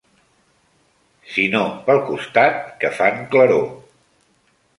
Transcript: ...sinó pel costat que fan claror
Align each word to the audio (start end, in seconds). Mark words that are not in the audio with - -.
...sinó 1.33 1.61
pel 1.89 2.01
costat 2.09 2.59
que 2.81 2.93
fan 2.97 3.21
claror 3.37 3.71